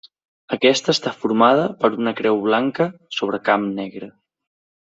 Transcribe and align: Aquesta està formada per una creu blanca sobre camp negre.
Aquesta 0.55 0.91
està 0.93 1.11
formada 1.25 1.67
per 1.83 1.91
una 1.99 2.13
creu 2.21 2.41
blanca 2.47 2.89
sobre 3.19 3.41
camp 3.51 3.69
negre. 3.79 4.09